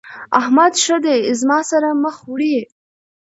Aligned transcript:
احمد 0.39 0.73
ښه 0.83 0.97
دی 1.05 1.19
زما 1.41 1.59
سره 1.71 1.87
مخ 2.03 2.15
وړي. 2.29 2.57